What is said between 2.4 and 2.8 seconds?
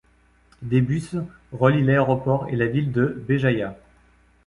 et la